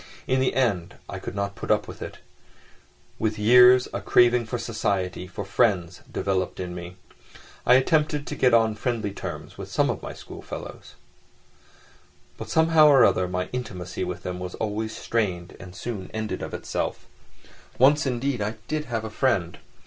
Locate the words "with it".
1.87-2.17